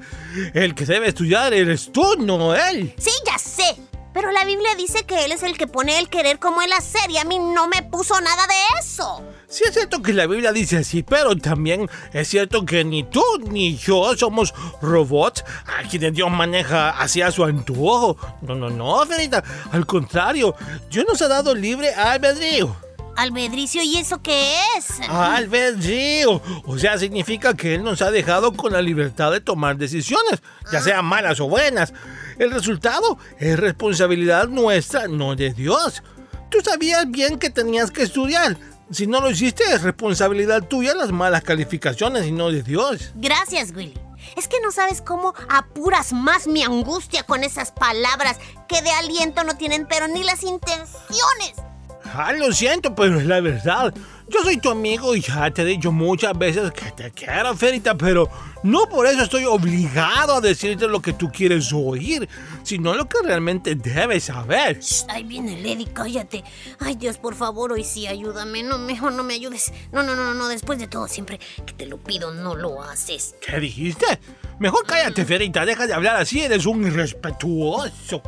El 0.53 0.75
que 0.75 0.85
debe 0.85 1.07
estudiar 1.07 1.53
eres 1.53 1.91
tú, 1.91 2.15
no 2.19 2.53
él. 2.53 2.93
Sí, 2.99 3.11
ya 3.25 3.39
sé. 3.39 3.75
Pero 4.13 4.31
la 4.31 4.45
Biblia 4.45 4.73
dice 4.75 5.05
que 5.05 5.25
Él 5.25 5.31
es 5.31 5.43
el 5.43 5.59
que 5.59 5.67
pone 5.67 5.99
el 5.99 6.09
querer 6.09 6.39
como 6.39 6.63
el 6.63 6.73
hacer 6.73 7.11
y 7.11 7.19
a 7.19 7.23
mí 7.23 7.37
no 7.37 7.67
me 7.67 7.83
puso 7.83 8.19
nada 8.19 8.47
de 8.47 8.79
eso. 8.79 9.21
Sí 9.49 9.63
es 9.65 9.73
cierto 9.73 10.01
que 10.01 10.11
la 10.11 10.27
Biblia 10.27 10.51
dice 10.51 10.77
así, 10.77 11.03
pero 11.03 11.33
también 11.37 11.89
es 12.11 12.27
cierto 12.27 12.65
que 12.65 12.83
ni 12.83 13.03
tú 13.03 13.23
ni 13.49 13.77
yo 13.77 14.13
somos 14.17 14.53
robots 14.81 15.45
a 15.65 15.87
quienes 15.87 16.13
Dios 16.13 16.29
maneja 16.29 16.89
hacia 16.89 17.31
su 17.31 17.45
antojo. 17.45 18.17
No, 18.41 18.55
no, 18.55 18.69
no, 18.69 19.05
Fiorita. 19.05 19.41
Al 19.71 19.85
contrario, 19.85 20.53
Dios 20.91 21.05
nos 21.07 21.21
ha 21.21 21.29
dado 21.29 21.55
libre 21.55 21.93
albedrío. 21.93 22.75
Albedricio, 23.15 23.81
¿y 23.81 23.97
eso 23.97 24.21
qué 24.21 24.57
es? 24.77 24.99
Albedrío. 25.09 26.41
O 26.65 26.77
sea, 26.77 26.97
significa 26.97 27.55
que 27.55 27.75
Él 27.75 27.83
nos 27.83 28.01
ha 28.01 28.11
dejado 28.11 28.51
con 28.51 28.73
la 28.73 28.81
libertad 28.81 29.31
de 29.31 29.39
tomar 29.39 29.77
decisiones, 29.77 30.43
ya 30.73 30.81
sean 30.81 31.05
malas 31.05 31.39
o 31.39 31.47
buenas. 31.47 31.93
El 32.37 32.51
resultado 32.51 33.17
es 33.39 33.57
responsabilidad 33.57 34.49
nuestra, 34.49 35.07
no 35.07 35.37
de 35.37 35.53
Dios. 35.53 36.03
Tú 36.51 36.59
sabías 36.61 37.09
bien 37.09 37.39
que 37.39 37.49
tenías 37.49 37.91
que 37.91 38.03
estudiar. 38.03 38.57
Si 38.89 39.05
no 39.05 39.19
lo 39.19 39.29
hiciste, 39.29 39.63
es 39.73 39.81
responsabilidad 39.81 40.63
tuya 40.63 40.95
las 40.95 41.11
malas 41.11 41.43
calificaciones 41.43 42.25
y 42.25 42.31
no 42.31 42.49
de 42.51 42.63
Dios. 42.63 43.11
Gracias, 43.15 43.71
Willy. 43.75 43.99
Es 44.35 44.47
que 44.47 44.59
no 44.61 44.71
sabes 44.71 45.01
cómo 45.01 45.33
apuras 45.49 46.13
más 46.13 46.47
mi 46.47 46.63
angustia 46.63 47.23
con 47.23 47.43
esas 47.43 47.71
palabras 47.71 48.37
que 48.67 48.81
de 48.81 48.91
aliento 48.91 49.43
no 49.43 49.57
tienen 49.57 49.87
pero 49.87 50.07
ni 50.07 50.23
las 50.23 50.43
intenciones. 50.43 51.53
Ah, 52.13 52.31
lo 52.33 52.51
siento, 52.53 52.95
pero 52.95 53.19
es 53.19 53.25
la 53.25 53.41
verdad. 53.41 53.93
Yo 54.29 54.43
soy 54.43 54.57
tu 54.57 54.69
amigo 54.69 55.15
y 55.15 55.21
ya 55.21 55.49
te 55.51 55.61
he 55.61 55.65
dicho 55.65 55.89
muchas 55.89 56.37
veces 56.37 56.71
que 56.71 56.91
te 56.91 57.11
quiero, 57.11 57.55
Ferita, 57.55 57.95
pero 57.97 58.29
no 58.61 58.89
por 58.89 59.07
eso 59.07 59.23
estoy 59.23 59.45
obligado 59.45 60.35
a 60.35 60.41
decirte 60.41 60.85
lo 60.87 61.01
que 61.01 61.13
tú 61.13 61.31
quieres 61.31 61.71
oír, 61.71 62.27
sino 62.63 62.93
lo 62.93 63.07
que 63.07 63.19
realmente 63.23 63.75
debes 63.75 64.25
saber. 64.25 64.79
Shh, 64.79 65.05
ahí 65.07 65.23
viene 65.23 65.61
Lady, 65.61 65.85
cállate. 65.85 66.43
Ay, 66.79 66.95
Dios, 66.95 67.17
por 67.17 67.35
favor, 67.35 67.71
hoy 67.71 67.85
sí, 67.85 68.05
ayúdame. 68.05 68.63
No, 68.63 68.77
mejor 68.77 69.13
no 69.13 69.23
me 69.23 69.35
ayudes. 69.35 69.71
No, 69.93 70.03
no, 70.03 70.13
no, 70.13 70.33
no, 70.33 70.49
después 70.49 70.77
de 70.77 70.87
todo, 70.87 71.07
siempre 71.07 71.39
que 71.65 71.71
te 71.73 71.85
lo 71.85 71.97
pido, 71.97 72.33
no 72.33 72.53
lo 72.53 72.83
haces. 72.83 73.35
¿Qué 73.39 73.61
dijiste? 73.61 74.05
Mejor 74.59 74.85
cállate, 74.85 75.23
Ferita, 75.23 75.65
deja 75.65 75.87
de 75.87 75.93
hablar 75.93 76.17
así, 76.17 76.41
eres 76.41 76.65
un 76.65 76.85
irrespetuoso. 76.85 78.21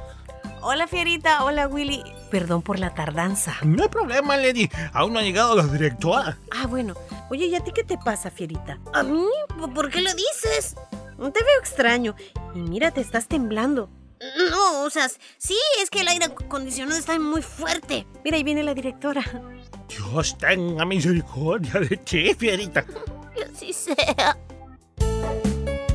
Hola, 0.62 0.88
Fierita. 0.88 1.44
Hola, 1.44 1.68
Willy. 1.68 2.04
Perdón 2.30 2.62
por 2.62 2.80
la 2.80 2.94
tardanza. 2.94 3.56
No 3.63 3.84
hay 3.84 3.89
problema, 3.89 4.38
Lady, 4.38 4.70
aún 4.94 5.13
no 5.13 5.20
ha 5.20 5.24
llegado 5.24 5.56
la 5.56 5.63
directora. 5.66 6.38
Ah, 6.51 6.68
bueno. 6.68 6.96
Oye, 7.30 7.46
¿y 7.46 7.56
a 7.56 7.63
ti 7.63 7.72
qué 7.74 7.84
te 7.84 7.98
pasa, 7.98 8.30
Fierita? 8.30 8.80
¿A 8.94 9.04
mí? 9.04 9.25
¿Por 9.74 9.89
qué 9.89 10.01
lo 10.01 10.12
dices? 10.13 10.76
Te 11.17 11.43
veo 11.43 11.60
extraño. 11.60 12.15
Y 12.54 12.60
mira, 12.60 12.91
te 12.91 13.02
estás 13.02 13.28
temblando. 13.28 13.89
No, 14.52 14.84
o 14.84 14.89
sea, 14.89 15.08
sí, 15.38 15.58
es 15.82 15.89
que 15.89 16.02
el 16.02 16.08
aire 16.10 16.26
acondicionado 16.26 17.00
está 17.00 17.17
muy 17.19 17.41
fuerte. 17.41 18.06
Mira, 18.24 18.36
ahí 18.38 18.43
viene 18.43 18.63
la 18.63 18.74
directora. 18.74 19.24
Dios 19.88 20.38
tenga 20.38 20.86
misericordia 20.86 21.80
de 21.80 21.98
ti, 21.98 22.34
Fierita. 22.36 22.84
Que 22.84 23.43
así 23.56 23.72
sea. 23.74 24.38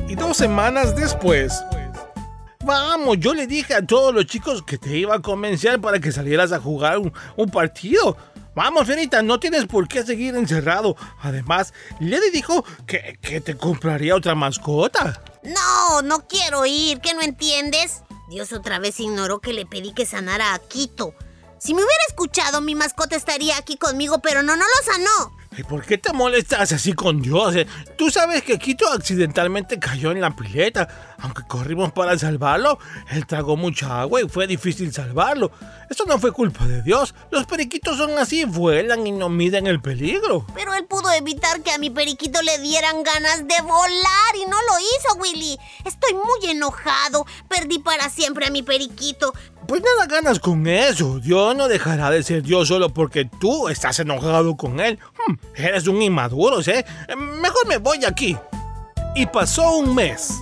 Y 0.07 0.15
dos 0.15 0.37
semanas 0.37 0.95
después. 0.95 1.63
Vamos, 2.65 3.17
yo 3.19 3.35
le 3.35 3.45
dije 3.45 3.75
a 3.75 3.85
todos 3.85 4.11
los 4.11 4.25
chicos 4.25 4.63
que 4.63 4.79
te 4.79 4.97
iba 4.97 5.13
a 5.13 5.21
convencer 5.21 5.79
para 5.79 5.99
que 5.99 6.11
salieras 6.11 6.51
a 6.51 6.59
jugar 6.59 6.97
un, 6.97 7.49
partido. 7.51 8.17
Vamos, 8.55 8.87
Fierita, 8.87 9.21
no 9.21 9.39
tienes 9.39 9.67
por 9.67 9.87
qué 9.87 10.03
seguir 10.03 10.35
encerrado. 10.35 10.97
Además, 11.21 11.75
Lady 11.99 12.31
dijo 12.33 12.65
que, 12.87 13.19
que 13.21 13.39
te 13.39 13.55
compraría 13.55 14.15
otra 14.15 14.33
mascota. 14.33 15.21
No, 15.43 16.01
no 16.01 16.27
quiero 16.27 16.65
ir, 16.65 17.01
¿qué 17.01 17.13
no 17.13 17.21
entiendes? 17.21 18.01
Dios 18.29 18.51
otra 18.51 18.79
vez 18.79 18.99
ignoró 18.99 19.41
que 19.41 19.53
le 19.53 19.67
pedí 19.67 19.93
que 19.93 20.07
sanara 20.07 20.55
a 20.55 20.59
Quito. 20.59 21.13
Si 21.59 21.75
me 21.75 21.83
hubiera 21.83 22.03
escuchado, 22.09 22.61
mi 22.61 22.73
mascota 22.73 23.15
estaría 23.15 23.57
aquí 23.57 23.77
conmigo, 23.77 24.21
pero 24.23 24.41
no, 24.41 24.55
no 24.55 24.65
lo 24.65 24.91
sanó. 24.91 25.37
¿Y 25.57 25.63
por 25.63 25.85
qué 25.85 25.97
te 25.97 26.11
molestas 26.11 26.71
así 26.73 26.93
con 26.93 27.21
Dios? 27.21 27.55
eh? 27.55 27.65
Tú 27.97 28.09
sabes 28.09 28.43
que 28.43 28.59
Quito 28.59 28.91
accidentalmente 28.91 29.79
cayó 29.79 30.11
en 30.11 30.19
la 30.21 30.35
pileta. 30.35 31.15
Aunque 31.19 31.43
corrimos 31.47 31.91
para 31.93 32.17
salvarlo, 32.19 32.77
él 33.09 33.25
tragó 33.25 33.55
mucha 33.55 34.01
agua 34.01 34.21
y 34.21 34.27
fue 34.27 34.47
difícil 34.47 34.91
salvarlo. 34.93 35.51
Eso 35.89 36.03
no 36.05 36.19
fue 36.19 36.31
culpa 36.31 36.65
de 36.65 36.81
Dios. 36.81 37.15
Los 37.31 37.45
periquitos 37.45 37.97
son 37.97 38.17
así, 38.17 38.43
vuelan 38.43 39.07
y 39.07 39.11
no 39.11 39.29
miden 39.29 39.67
el 39.67 39.81
peligro. 39.81 40.45
Pero 40.53 40.73
él 40.73 40.85
pudo 40.85 41.11
evitar 41.13 41.61
que 41.61 41.71
a 41.71 41.77
mi 41.77 41.89
periquito 41.89 42.41
le 42.41 42.59
dieran 42.59 43.03
ganas 43.03 43.47
de 43.47 43.61
volar 43.61 44.35
y 44.35 44.45
no 44.49 44.57
lo 44.57 44.79
hizo, 44.79 45.15
Willy. 45.19 45.57
Estoy 45.85 46.13
muy 46.13 46.51
enojado. 46.51 47.25
Perdí 47.47 47.79
para 47.79 48.09
siempre 48.09 48.45
a 48.45 48.51
mi 48.51 48.61
periquito. 48.61 49.33
Pues 49.67 49.81
nada 49.81 50.05
ganas 50.07 50.39
con 50.39 50.67
eso. 50.67 51.19
Dios 51.19 51.55
no 51.55 51.67
dejará 51.67 52.11
de 52.11 52.21
ser 52.23 52.43
Dios 52.43 52.67
solo 52.67 52.89
porque 52.93 53.25
tú 53.25 53.67
estás 53.69 53.99
enojado 53.99 54.57
con 54.57 54.79
él. 54.79 54.99
Hmm, 55.27 55.33
eres 55.55 55.87
un 55.87 56.01
inmaduro, 56.01 56.61
¿eh? 56.61 56.85
Mejor 57.15 57.67
me 57.67 57.77
voy 57.77 58.03
aquí. 58.05 58.37
Y 59.15 59.25
pasó 59.25 59.77
un 59.77 59.95
mes. 59.95 60.39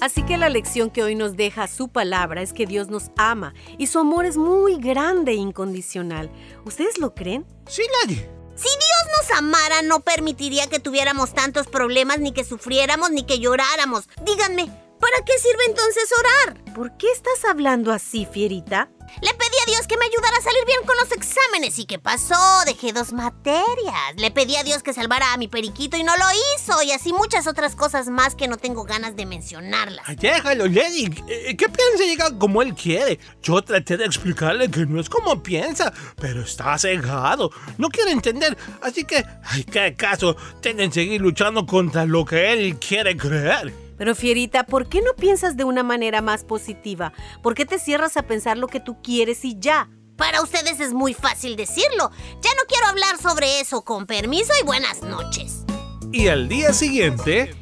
Así 0.00 0.22
que 0.24 0.36
la 0.36 0.48
lección 0.48 0.90
que 0.90 1.04
hoy 1.04 1.14
nos 1.14 1.36
deja 1.36 1.68
su 1.68 1.88
palabra 1.88 2.42
es 2.42 2.52
que 2.52 2.66
Dios 2.66 2.88
nos 2.88 3.12
ama 3.16 3.54
y 3.78 3.86
su 3.86 4.00
amor 4.00 4.26
es 4.26 4.36
muy 4.36 4.78
grande 4.78 5.30
e 5.30 5.36
incondicional. 5.36 6.28
¿Ustedes 6.64 6.98
lo 6.98 7.14
creen? 7.14 7.46
Sí, 7.68 7.82
Lady. 8.02 8.16
Si 8.56 8.68
Dios 8.68 9.16
nos 9.16 9.38
amara, 9.38 9.82
no 9.82 10.00
permitiría 10.00 10.66
que 10.66 10.80
tuviéramos 10.80 11.32
tantos 11.34 11.68
problemas, 11.68 12.18
ni 12.18 12.32
que 12.32 12.42
sufriéramos, 12.44 13.10
ni 13.12 13.22
que 13.22 13.38
lloráramos. 13.38 14.08
Díganme, 14.24 14.70
¿para 15.02 15.24
qué 15.24 15.32
sirve 15.36 15.64
entonces 15.66 16.08
orar? 16.20 16.74
¿Por 16.74 16.96
qué 16.96 17.10
estás 17.10 17.44
hablando 17.44 17.92
así, 17.92 18.24
Fierita? 18.24 18.88
Le 19.20 19.34
pedí 19.34 19.56
a 19.62 19.66
Dios 19.66 19.86
que 19.86 19.98
me 19.98 20.06
ayudara 20.06 20.38
a 20.38 20.42
salir 20.42 20.64
bien 20.64 20.78
con 20.86 20.96
los 20.96 21.12
exámenes. 21.12 21.78
¿Y 21.78 21.84
qué 21.84 21.98
pasó? 21.98 22.36
Dejé 22.64 22.92
dos 22.92 23.12
materias. 23.12 24.14
Le 24.16 24.30
pedí 24.30 24.56
a 24.56 24.62
Dios 24.62 24.82
que 24.82 24.94
salvara 24.94 25.34
a 25.34 25.36
mi 25.36 25.48
periquito 25.48 25.98
y 25.98 26.04
no 26.04 26.16
lo 26.16 26.24
hizo. 26.56 26.82
Y 26.82 26.92
así 26.92 27.12
muchas 27.12 27.46
otras 27.46 27.74
cosas 27.74 28.08
más 28.08 28.36
que 28.36 28.48
no 28.48 28.56
tengo 28.56 28.84
ganas 28.84 29.16
de 29.16 29.26
mencionarlas. 29.26 30.08
Ay, 30.08 30.16
déjalo, 30.16 30.66
Lady. 30.66 31.12
Eh, 31.28 31.56
¿Qué 31.56 31.66
piensa 31.68 32.04
llega 32.04 32.38
como 32.38 32.62
él 32.62 32.74
quiere? 32.74 33.18
Yo 33.42 33.60
traté 33.60 33.96
de 33.96 34.06
explicarle 34.06 34.70
que 34.70 34.86
no 34.86 35.00
es 35.00 35.10
como 35.10 35.42
piensa, 35.42 35.92
pero 36.18 36.42
está 36.42 36.78
cegado. 36.78 37.50
No 37.76 37.88
quiere 37.88 38.12
entender. 38.12 38.56
Así 38.80 39.04
que, 39.04 39.26
ay, 39.44 39.64
qué 39.64 39.94
caso. 39.94 40.36
Tienen 40.60 40.88
que 40.88 40.94
seguir 40.94 41.20
luchando 41.20 41.66
contra 41.66 42.06
lo 42.06 42.24
que 42.24 42.52
él 42.52 42.78
quiere 42.78 43.16
creer. 43.16 43.81
Pero 43.96 44.14
Fierita, 44.14 44.64
¿por 44.64 44.88
qué 44.88 45.00
no 45.00 45.14
piensas 45.14 45.56
de 45.56 45.64
una 45.64 45.82
manera 45.82 46.20
más 46.22 46.44
positiva? 46.44 47.12
¿Por 47.42 47.54
qué 47.54 47.66
te 47.66 47.78
cierras 47.78 48.16
a 48.16 48.22
pensar 48.22 48.58
lo 48.58 48.68
que 48.68 48.80
tú 48.80 49.00
quieres 49.02 49.44
y 49.44 49.56
ya? 49.58 49.88
Para 50.16 50.42
ustedes 50.42 50.80
es 50.80 50.92
muy 50.92 51.14
fácil 51.14 51.56
decirlo. 51.56 52.10
Ya 52.40 52.50
no 52.56 52.62
quiero 52.68 52.86
hablar 52.86 53.18
sobre 53.20 53.60
eso. 53.60 53.82
Con 53.82 54.06
permiso 54.06 54.52
y 54.60 54.64
buenas 54.64 55.02
noches. 55.02 55.64
Y 56.12 56.28
al 56.28 56.48
día 56.48 56.72
siguiente, 56.72 57.54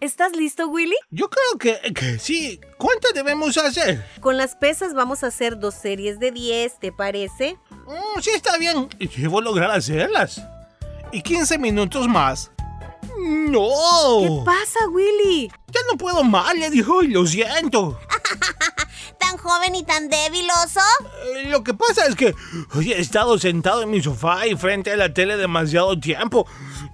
¿Estás 0.00 0.34
listo, 0.34 0.66
Willy? 0.68 0.96
yo 1.10 1.28
creo 1.28 1.58
que, 1.58 1.92
que 1.92 2.18
sí. 2.18 2.58
¿Cuántas 2.78 3.12
debemos 3.12 3.58
hacer? 3.58 4.02
Con 4.20 4.38
las 4.38 4.56
pesas 4.56 4.94
vamos 4.94 5.22
a 5.22 5.26
hacer 5.26 5.58
dos 5.58 5.74
series 5.74 6.18
de 6.18 6.30
10, 6.30 6.78
¿te 6.78 6.90
parece? 6.90 7.58
Mm, 7.70 8.20
sí, 8.22 8.30
está 8.34 8.56
bien. 8.56 8.88
Debo 9.18 9.42
lograr 9.42 9.70
hacerlas. 9.70 10.40
Y 11.12 11.22
15 11.22 11.58
minutos 11.58 12.08
más. 12.08 12.50
¡No! 13.22 14.20
¿Qué 14.20 14.42
pasa, 14.44 14.88
Willy? 14.90 15.48
Ya 15.68 15.80
no 15.90 15.98
puedo 15.98 16.24
más, 16.24 16.54
le 16.54 16.70
dijo, 16.70 17.02
y 17.02 17.08
lo 17.08 17.26
siento. 17.26 17.98
¿Tan 19.18 19.36
joven 19.36 19.74
y 19.74 19.82
tan 19.84 20.08
débil, 20.08 20.48
oso? 20.64 20.80
Eh, 21.36 21.48
Lo 21.48 21.62
que 21.62 21.74
pasa 21.74 22.06
es 22.06 22.14
que 22.16 22.34
hoy 22.74 22.92
he 22.92 23.00
estado 23.00 23.38
sentado 23.38 23.82
en 23.82 23.90
mi 23.90 24.02
sofá 24.02 24.46
y 24.46 24.56
frente 24.56 24.92
a 24.92 24.96
la 24.96 25.12
tele 25.12 25.36
demasiado 25.36 25.98
tiempo. 26.00 26.46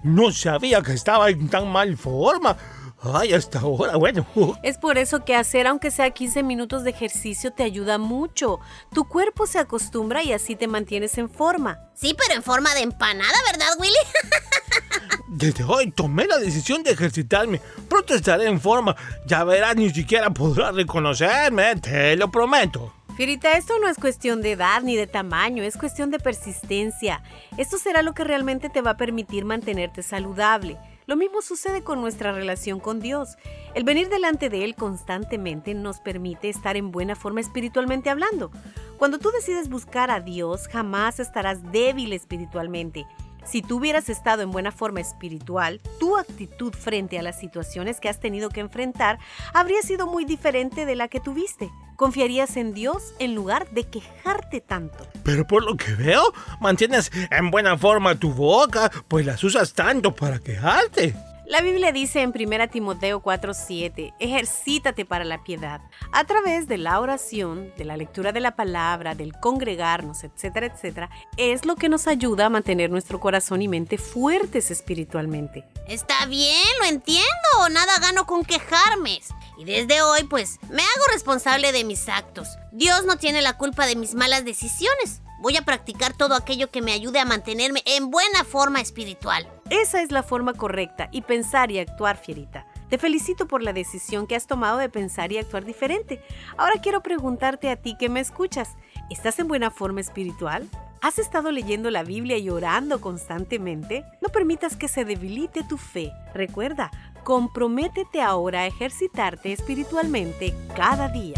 No 0.03 0.31
sabía 0.31 0.81
que 0.81 0.93
estaba 0.93 1.29
en 1.29 1.49
tan 1.49 1.71
mal 1.71 1.97
forma. 1.97 2.57
Ay, 3.01 3.33
hasta 3.33 3.59
ahora, 3.59 3.95
bueno. 3.95 4.25
Es 4.63 4.77
por 4.77 4.97
eso 4.97 5.23
que 5.23 5.35
hacer 5.35 5.67
aunque 5.67 5.91
sea 5.91 6.09
15 6.09 6.43
minutos 6.43 6.83
de 6.83 6.89
ejercicio 6.89 7.51
te 7.53 7.63
ayuda 7.63 7.97
mucho. 7.97 8.59
Tu 8.93 9.05
cuerpo 9.05 9.45
se 9.47 9.59
acostumbra 9.59 10.23
y 10.23 10.33
así 10.33 10.55
te 10.55 10.67
mantienes 10.67 11.17
en 11.17 11.29
forma. 11.29 11.77
Sí, 11.95 12.15
pero 12.17 12.35
en 12.35 12.43
forma 12.43 12.73
de 12.73 12.81
empanada, 12.81 13.33
¿verdad, 13.51 13.67
Willy? 13.79 13.93
Desde 15.27 15.63
hoy 15.65 15.91
tomé 15.91 16.25
la 16.25 16.37
decisión 16.37 16.83
de 16.83 16.91
ejercitarme. 16.91 17.59
Pronto 17.89 18.13
estaré 18.13 18.47
en 18.47 18.61
forma. 18.61 18.95
Ya 19.25 19.43
verás, 19.43 19.75
ni 19.75 19.89
siquiera 19.89 20.29
podrás 20.29 20.73
reconocerme, 20.73 21.75
te 21.75 22.15
lo 22.15 22.31
prometo. 22.31 22.93
Fierita, 23.17 23.57
esto 23.57 23.79
no 23.79 23.89
es 23.89 23.97
cuestión 23.97 24.41
de 24.41 24.51
edad 24.51 24.83
ni 24.83 24.95
de 24.95 25.07
tamaño, 25.07 25.63
es 25.63 25.75
cuestión 25.75 26.11
de 26.11 26.19
persistencia. 26.19 27.23
Esto 27.57 27.77
será 27.77 28.03
lo 28.03 28.13
que 28.13 28.23
realmente 28.23 28.69
te 28.69 28.81
va 28.81 28.91
a 28.91 28.97
permitir 28.97 29.43
mantenerte 29.43 30.03
saludable. 30.03 30.77
Lo 31.07 31.15
mismo 31.15 31.41
sucede 31.41 31.83
con 31.83 31.99
nuestra 31.99 32.31
relación 32.31 32.79
con 32.79 32.99
Dios. 32.99 33.37
El 33.73 33.85
venir 33.85 34.09
delante 34.09 34.49
de 34.49 34.63
Él 34.63 34.75
constantemente 34.75 35.73
nos 35.73 35.99
permite 35.99 36.47
estar 36.47 36.77
en 36.77 36.91
buena 36.91 37.15
forma 37.15 37.41
espiritualmente 37.41 38.09
hablando. 38.09 38.51
Cuando 38.97 39.17
tú 39.17 39.31
decides 39.31 39.67
buscar 39.67 40.11
a 40.11 40.19
Dios, 40.19 40.67
jamás 40.67 41.19
estarás 41.19 41.71
débil 41.71 42.13
espiritualmente. 42.13 43.07
Si 43.49 43.61
tú 43.61 43.77
hubieras 43.77 44.09
estado 44.09 44.41
en 44.41 44.51
buena 44.51 44.73
forma 44.73 44.99
espiritual, 44.99 45.79
tu 45.99 46.17
actitud 46.17 46.73
frente 46.73 47.17
a 47.17 47.21
las 47.21 47.39
situaciones 47.39 48.01
que 48.01 48.09
has 48.09 48.19
tenido 48.19 48.49
que 48.49 48.59
enfrentar 48.59 49.19
habría 49.53 49.81
sido 49.81 50.05
muy 50.05 50.25
diferente 50.25 50.85
de 50.85 50.95
la 50.97 51.07
que 51.07 51.21
tuviste. 51.21 51.71
Confiarías 51.95 52.57
en 52.57 52.73
Dios 52.73 53.13
en 53.19 53.35
lugar 53.35 53.69
de 53.71 53.85
quejarte 53.85 54.59
tanto. 54.59 55.07
Pero 55.23 55.47
por 55.47 55.63
lo 55.63 55.77
que 55.77 55.95
veo, 55.95 56.33
mantienes 56.59 57.09
en 57.31 57.49
buena 57.49 57.77
forma 57.77 58.15
tu 58.15 58.33
boca, 58.33 58.91
pues 59.07 59.25
las 59.25 59.41
usas 59.43 59.73
tanto 59.73 60.13
para 60.13 60.39
quejarte. 60.39 61.15
La 61.47 61.61
Biblia 61.61 61.93
dice 61.93 62.23
en 62.23 62.33
1 62.33 62.67
Timoteo 62.69 63.21
4:7, 63.21 64.13
ejercítate 64.19 65.05
para 65.05 65.23
la 65.23 65.45
piedad. 65.45 65.79
A 66.11 66.25
través 66.25 66.67
de 66.67 66.77
la 66.77 66.99
oración, 66.99 67.73
de 67.77 67.85
la 67.85 67.95
lectura 67.95 68.33
de 68.33 68.41
la 68.41 68.57
palabra, 68.57 69.15
del 69.15 69.31
congregarnos, 69.31 70.25
etcétera, 70.25 70.65
etcétera, 70.65 71.09
es 71.37 71.65
lo 71.65 71.77
que 71.77 71.87
nos 71.87 72.07
ayuda 72.07 72.47
a 72.47 72.49
mantener 72.49 72.89
nuestro 72.89 73.21
corazón 73.21 73.61
y 73.61 73.69
mente 73.69 73.97
fuertes 73.97 74.71
espiritualmente. 74.71 75.63
Está 75.87 76.25
bien, 76.25 76.67
lo 76.81 76.87
entiendo. 76.87 77.23
Nada 77.71 77.93
gano 78.01 78.25
con 78.25 78.43
quejarme. 78.43 79.21
Y 79.57 79.63
desde 79.63 80.01
hoy, 80.01 80.25
pues, 80.25 80.59
me 80.69 80.81
hago 80.81 81.13
responsable 81.13 81.71
de 81.71 81.85
mis 81.85 82.09
actos. 82.09 82.49
Dios 82.73 83.05
no 83.05 83.15
tiene 83.15 83.41
la 83.41 83.57
culpa 83.57 83.87
de 83.87 83.95
mis 83.95 84.15
malas 84.15 84.43
decisiones. 84.43 85.21
Voy 85.39 85.55
a 85.55 85.63
practicar 85.63 86.13
todo 86.13 86.35
aquello 86.35 86.71
que 86.71 86.81
me 86.81 86.91
ayude 86.91 87.19
a 87.19 87.25
mantenerme 87.25 87.83
en 87.85 88.11
buena 88.11 88.43
forma 88.43 88.81
espiritual. 88.81 89.47
Esa 89.69 90.01
es 90.01 90.11
la 90.13 90.23
forma 90.23 90.53
correcta 90.53 91.09
y 91.11 91.23
pensar 91.23 91.71
y 91.71 91.79
actuar, 91.79 92.15
Fierita. 92.15 92.65
Te 92.89 92.97
felicito 92.97 93.47
por 93.47 93.61
la 93.61 93.73
decisión 93.73 94.25
que 94.25 94.35
has 94.37 94.47
tomado 94.47 94.77
de 94.77 94.87
pensar 94.87 95.33
y 95.33 95.37
actuar 95.37 95.65
diferente. 95.65 96.21
Ahora 96.57 96.75
quiero 96.81 97.03
preguntarte 97.03 97.69
a 97.69 97.75
ti 97.75 97.97
que 97.99 98.07
me 98.07 98.21
escuchas. 98.21 98.77
¿Estás 99.09 99.39
en 99.39 99.49
buena 99.49 99.69
forma 99.69 99.99
espiritual? 99.99 100.69
¿Has 101.01 101.19
estado 101.19 101.51
leyendo 101.51 101.91
la 101.91 102.03
Biblia 102.03 102.37
y 102.37 102.49
orando 102.49 103.01
constantemente? 103.01 104.05
No 104.21 104.29
permitas 104.29 104.77
que 104.77 104.87
se 104.87 105.03
debilite 105.03 105.63
tu 105.63 105.77
fe. 105.77 106.13
Recuerda, 106.33 106.89
comprométete 107.25 108.21
ahora 108.21 108.61
a 108.61 108.67
ejercitarte 108.67 109.51
espiritualmente 109.51 110.55
cada 110.75 111.09
día. 111.09 111.35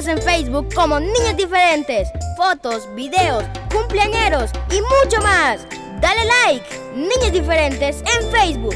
Búscanos 0.00 0.18
en 0.18 0.22
Facebook 0.22 0.74
como 0.74 0.98
Niños 0.98 1.36
Diferentes. 1.36 2.08
Fotos, 2.34 2.88
videos, 2.94 3.44
cumpleañeros 3.70 4.50
y 4.70 4.80
mucho 4.80 5.20
más. 5.22 5.66
Dale 6.00 6.22
like, 6.24 6.64
Niños 6.94 7.32
Diferentes 7.32 7.96
en 7.98 8.30
Facebook. 8.30 8.74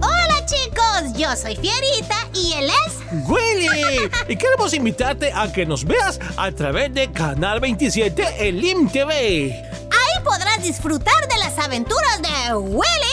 Hola 0.00 0.46
chicos, 0.46 1.12
yo 1.14 1.36
soy 1.36 1.56
Fierita 1.56 2.26
y 2.32 2.54
él 2.54 2.70
es... 2.70 3.28
Willy, 3.28 4.10
y 4.28 4.36
queremos 4.36 4.72
invitarte 4.72 5.30
a 5.34 5.52
que 5.52 5.66
nos 5.66 5.84
veas 5.84 6.18
a 6.38 6.50
través 6.52 6.94
de 6.94 7.12
Canal 7.12 7.60
27 7.60 8.48
en 8.48 8.60
LIM 8.60 8.88
TV. 8.88 9.52
Ahí 9.90 10.24
podrás 10.24 10.62
disfrutar 10.62 11.28
de 11.28 11.38
las 11.38 11.58
aventuras 11.58 12.22
de 12.22 12.54
Willy 12.54 13.09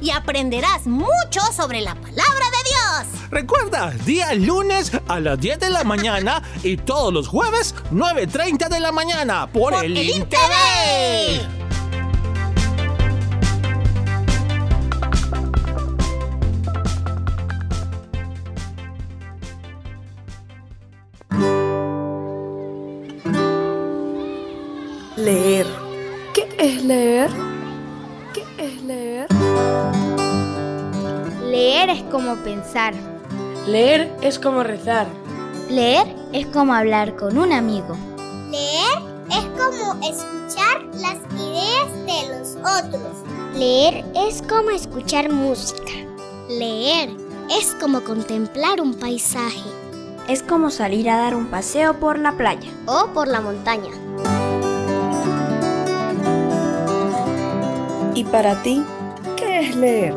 y 0.00 0.10
aprenderás 0.10 0.86
mucho 0.86 1.40
sobre 1.54 1.80
la 1.80 1.94
palabra 1.94 2.16
de 2.24 2.70
Dios. 2.70 3.30
Recuerda, 3.30 3.90
día 4.04 4.34
lunes 4.34 4.92
a 5.08 5.20
las 5.20 5.38
10 5.38 5.60
de 5.60 5.70
la 5.70 5.84
mañana 5.84 6.42
y 6.62 6.76
todos 6.76 7.12
los 7.12 7.28
jueves 7.28 7.74
9.30 7.92 8.68
de 8.68 8.80
la 8.80 8.92
mañana 8.92 9.46
por, 9.46 9.74
el 9.84 9.94
LIM 9.94 10.26
TV. 10.28 10.40
Leer. 25.16 25.66
¿Qué 26.32 26.48
es 26.58 26.82
leer? 26.82 27.49
Leer 31.60 31.90
es 31.90 32.02
como 32.04 32.36
pensar. 32.36 32.94
Leer 33.66 34.10
es 34.22 34.38
como 34.38 34.62
rezar. 34.62 35.06
Leer 35.68 36.06
es 36.32 36.46
como 36.46 36.72
hablar 36.72 37.16
con 37.16 37.36
un 37.36 37.52
amigo. 37.52 37.98
Leer 38.50 38.98
es 39.28 39.44
como 39.60 39.92
escuchar 40.02 40.82
las 40.94 41.18
ideas 41.38 41.92
de 42.06 42.38
los 42.38 42.56
otros. 42.56 43.12
Leer 43.54 44.06
es 44.16 44.40
como 44.40 44.70
escuchar 44.70 45.30
música. 45.30 45.92
Leer 46.48 47.10
es 47.50 47.76
como 47.78 48.00
contemplar 48.04 48.80
un 48.80 48.94
paisaje 48.94 49.68
Es 50.28 50.42
como 50.42 50.70
salir 50.70 51.10
a 51.10 51.18
dar 51.18 51.34
un 51.34 51.48
paseo 51.48 52.00
por 52.00 52.18
la 52.18 52.32
playa. 52.38 52.70
o 52.86 53.08
por 53.12 53.28
la 53.28 53.42
montaña. 53.42 53.90
¿Y 58.14 58.24
para 58.24 58.62
ti, 58.62 58.82
qué 59.36 59.60
es 59.60 59.76
leer? 59.76 60.16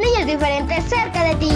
Niños 0.00 0.26
Diferentes 0.26 0.84
cerca 0.88 1.24
de 1.24 1.34
ti. 1.36 1.50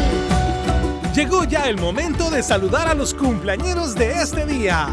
Llegó 1.14 1.44
ya 1.44 1.68
el 1.68 1.78
momento 1.78 2.30
de 2.30 2.42
saludar 2.42 2.88
a 2.88 2.94
los 2.94 3.14
cumpleañeros 3.14 3.94
de 3.94 4.12
este 4.12 4.44
día. 4.44 4.88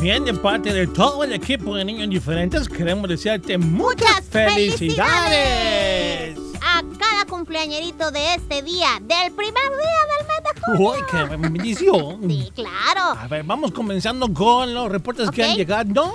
Bien, 0.00 0.24
de 0.24 0.32
parte 0.32 0.72
de 0.72 0.86
todo 0.86 1.24
el 1.24 1.34
equipo 1.34 1.76
de 1.76 1.84
Niños 1.84 2.08
Diferentes, 2.08 2.66
queremos 2.68 3.06
desearte 3.06 3.58
muchas, 3.58 4.08
Muchas 4.08 4.24
felicidades. 4.30 6.38
A 6.62 6.82
cada 6.98 7.26
cumpleañerito 7.26 8.10
de 8.10 8.34
este 8.34 8.62
día, 8.62 8.88
del 9.02 9.30
primer 9.32 9.54
día 9.54 10.00
de. 10.08 10.19
¡Uy, 10.78 10.98
qué 11.10 11.24
bendición! 11.36 12.20
Sí, 12.28 12.52
claro. 12.54 13.18
A 13.18 13.26
ver, 13.28 13.44
vamos 13.44 13.72
comenzando 13.72 14.32
con 14.32 14.72
los 14.74 14.90
reportes 14.90 15.30
que 15.30 15.44
han 15.44 15.56
llegado. 15.56 16.12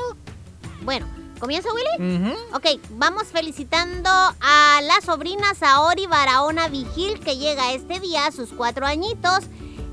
Bueno, 0.83 1.07
¿comienza 1.39 1.69
Willy? 1.73 2.15
Ujú. 2.17 2.33
Ok, 2.55 2.79
vamos 2.91 3.25
felicitando 3.25 4.09
a 4.09 4.79
las 4.83 5.05
sobrinas 5.05 5.61
Aori 5.63 6.05
Barahona 6.07 6.67
Vigil 6.67 7.19
que 7.19 7.37
llega 7.37 7.73
este 7.73 7.99
día 7.99 8.27
a 8.27 8.31
sus 8.31 8.49
cuatro 8.49 8.85
añitos. 8.85 9.39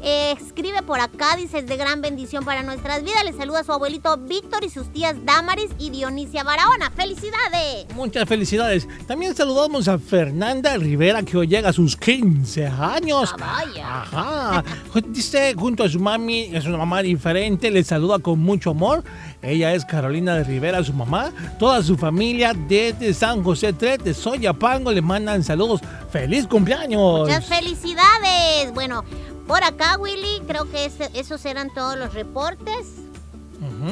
Eh, 0.05 0.33
escribe 0.33 0.83
por 0.83 0.99
acá, 0.99 1.37
dice, 1.37 1.59
es 1.59 1.67
de 1.67 1.77
gran 1.77 2.01
bendición 2.01 2.45
para 2.45 2.65
nuestras 2.65 3.05
vidas. 3.05 3.23
Le 3.25 3.33
saluda 3.33 3.61
a 3.61 3.65
su 3.65 3.73
abuelito 3.73 4.17
Víctor 4.17 4.65
y 4.65 4.69
sus 4.69 4.93
tías 4.93 5.15
Damaris 5.25 5.71
y 5.79 5.91
Dionisia 5.91 6.43
Barahona. 6.43 6.91
¡Felicidades! 6.91 7.87
Muchas 7.95 8.29
felicidades. 8.29 8.89
También 9.07 9.35
saludamos 9.37 9.87
a 9.87 9.99
Fernanda 9.99 10.77
Rivera 10.77 11.23
que 11.23 11.37
hoy 11.37 11.47
llega 11.47 11.69
a 11.69 11.73
sus 11.73 11.97
15 11.97 12.67
años. 12.67 13.33
Ah, 13.35 13.65
vaya. 13.65 14.03
Ajá. 14.03 14.65
Dice 15.07 15.55
junto 15.55 15.85
a 15.85 15.89
su 15.89 16.01
mami, 16.01 16.51
es 16.53 16.67
una 16.67 16.79
mamá 16.79 17.01
diferente, 17.03 17.71
le 17.71 17.85
saluda 17.85 18.19
con 18.19 18.41
mucho 18.41 18.71
amor. 18.71 19.05
Ella 19.41 19.73
es 19.73 19.85
Carolina 19.85 20.35
de 20.35 20.45
Rivera, 20.45 20.83
su 20.83 20.93
mamá. 20.93 21.33
Toda 21.61 21.83
su 21.83 21.97
familia 21.97 22.55
desde 22.55 23.15
San 23.15 23.45
José 23.45 23.73
3 23.73 24.03
de 24.03 24.15
Soyapango 24.15 24.91
le 24.91 25.01
mandan 25.01 25.45
saludos. 25.45 25.81
¡Feliz 26.11 26.47
cumpleaños! 26.47 27.21
Muchas 27.21 27.47
felicidades. 27.47 28.73
Bueno, 28.75 29.05
por 29.47 29.63
acá, 29.65 29.97
Willy, 29.99 30.43
creo 30.47 30.71
que 30.71 30.91
esos 31.15 31.45
eran 31.45 31.73
todos 31.75 31.97
los 31.97 32.15
reportes 32.15 32.87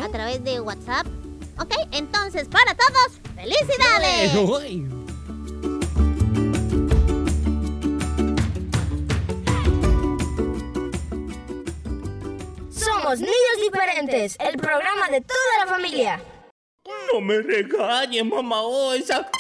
a 0.03 0.09
través 0.09 0.43
de 0.43 0.61
WhatsApp. 0.61 1.07
Ok, 1.59 1.75
entonces, 1.93 2.49
para 2.49 2.75
todos, 2.75 3.21
¡felicidades! 3.35 4.33
Somos 12.71 13.21
Niños 13.21 13.57
Diferentes, 13.63 14.37
el 14.41 14.57
programa 14.57 15.09
de 15.11 15.21
toda 15.21 15.65
la 15.65 15.67
familia. 15.67 16.23
No 17.13 17.21
me 17.21 17.43
regañes, 17.43 18.25
mamá 18.25 18.63
Osa. 18.63 19.31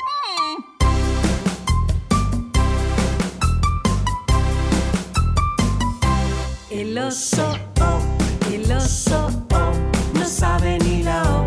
El 6.71 6.97
oso, 6.99 7.59
oh, 7.81 8.01
el 8.53 8.71
oso, 8.71 9.29
oh, 9.53 9.73
no 10.15 10.25
sabe 10.25 10.79
ni 10.79 11.03
la 11.03 11.23
O. 11.25 11.45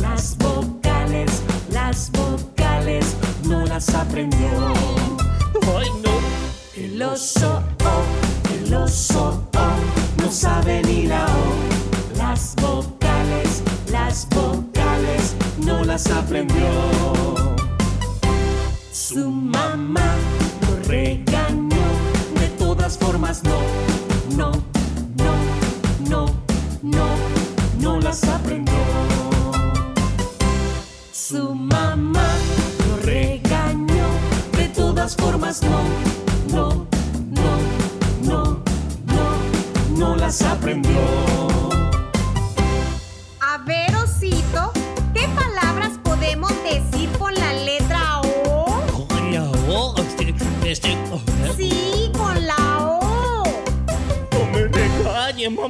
Las 0.00 0.34
vocales, 0.38 1.42
las 1.70 2.10
vocales, 2.10 3.16
no 3.44 3.66
las 3.66 3.94
aprendió. 3.94 4.48
Ay, 5.76 5.90
no. 6.02 6.10
El 6.74 7.02
oso, 7.02 7.62
oh, 7.84 8.54
el 8.54 8.74
oso, 8.74 9.46
oh, 9.58 10.22
no 10.22 10.32
sabe 10.32 10.80
ni 10.84 11.02
la 11.02 11.26
O. 11.26 12.16
Las 12.16 12.54
vocales, 12.56 13.62
las 13.92 14.26
vocales 14.30 15.34
no 15.58 15.84
las 15.84 16.06
aprendió. 16.10 16.66
Su 18.90 19.30
mamá 19.30 20.14
lo 20.62 20.88
regañó, 20.88 21.84
de 22.40 22.48
todas 22.58 22.96
formas 22.96 23.42
no, 23.44 23.50
no, 23.50 23.95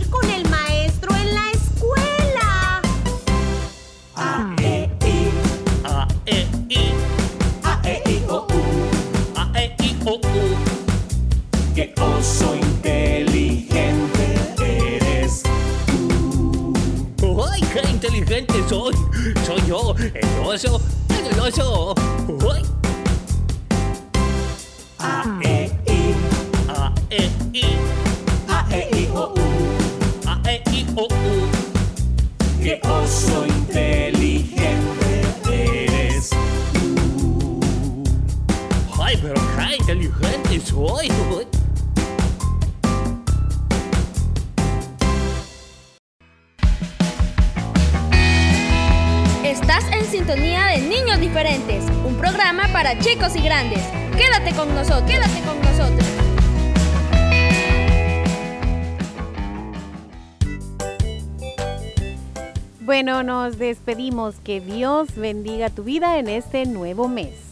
Con 0.00 0.28
el 0.30 0.48
maestro 0.48 1.14
en 1.14 1.34
la 1.34 1.50
escuela. 1.50 2.80
A, 4.16 4.54
E, 4.60 4.88
I, 5.04 5.30
A, 5.84 6.08
E, 6.26 6.46
I, 6.68 6.92
A, 7.62 7.80
E, 7.84 8.02
I, 8.06 8.22
O, 8.28 8.46
U. 8.46 8.62
A, 9.36 9.50
E, 9.60 9.76
I, 9.80 9.96
O, 10.06 10.14
U. 10.14 10.20
Qué 11.74 11.94
oso 12.00 12.54
inteligente 12.54 13.76
eres. 14.96 15.42
¡Ay, 17.20 17.62
qué 17.72 17.90
inteligente 17.90 18.54
soy! 18.68 18.94
Soy 19.46 19.62
yo, 19.66 19.94
el 19.98 20.46
oso, 20.46 20.80
el 21.10 21.40
oso. 21.40 21.94
¡Ay! 22.54 22.71
¡Ay, 39.04 39.18
pero 39.20 39.34
qué 39.34 39.76
inteligente 39.78 40.60
soy! 40.60 41.08
¡Ay! 41.10 41.46
Estás 49.44 49.84
en 49.92 50.04
sintonía 50.04 50.66
de 50.66 50.82
Niños 50.82 51.18
Diferentes, 51.18 51.84
un 52.06 52.14
programa 52.14 52.68
para 52.72 52.96
chicos 53.00 53.34
y 53.34 53.42
grandes. 53.42 53.80
Quédate 54.16 54.54
con 54.54 54.72
nosotros, 54.72 55.02
quédate 55.10 55.40
con 55.40 55.60
nosotros. 55.60 56.06
Bueno, 62.80 63.24
nos 63.24 63.58
despedimos. 63.58 64.36
Que 64.44 64.60
Dios 64.60 65.16
bendiga 65.16 65.70
tu 65.70 65.82
vida 65.82 66.18
en 66.18 66.28
este 66.28 66.66
nuevo 66.66 67.08
mes. 67.08 67.51